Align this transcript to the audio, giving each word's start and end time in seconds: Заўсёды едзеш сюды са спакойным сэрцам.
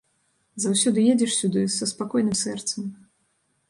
Заўсёды 0.63 1.03
едзеш 1.13 1.31
сюды 1.43 1.61
са 1.77 1.91
спакойным 1.93 2.35
сэрцам. 2.45 2.93